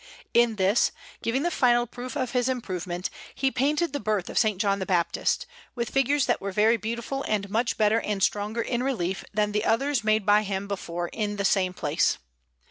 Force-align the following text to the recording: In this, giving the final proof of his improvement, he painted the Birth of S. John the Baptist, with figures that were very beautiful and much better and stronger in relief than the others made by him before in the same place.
In 0.33 0.55
this, 0.55 0.91
giving 1.21 1.43
the 1.43 1.51
final 1.51 1.85
proof 1.85 2.15
of 2.15 2.31
his 2.31 2.49
improvement, 2.49 3.11
he 3.35 3.51
painted 3.51 3.93
the 3.93 3.99
Birth 3.99 4.31
of 4.31 4.43
S. 4.43 4.55
John 4.57 4.79
the 4.79 4.85
Baptist, 4.87 5.45
with 5.75 5.91
figures 5.91 6.25
that 6.25 6.41
were 6.41 6.51
very 6.51 6.75
beautiful 6.75 7.21
and 7.27 7.47
much 7.51 7.77
better 7.77 7.99
and 8.01 8.23
stronger 8.23 8.63
in 8.63 8.81
relief 8.81 9.23
than 9.31 9.51
the 9.51 9.63
others 9.63 10.03
made 10.03 10.25
by 10.25 10.41
him 10.41 10.67
before 10.67 11.09
in 11.09 11.35
the 11.35 11.45
same 11.45 11.75
place. 11.75 12.17